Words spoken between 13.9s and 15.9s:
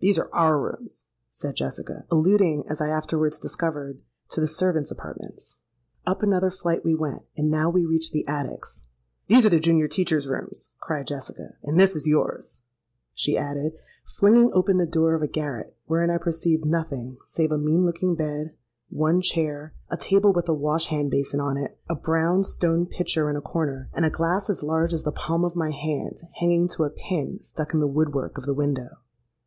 flinging open the door of a garret,